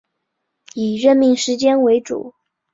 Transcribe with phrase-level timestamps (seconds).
[0.73, 2.33] 以任命时间为主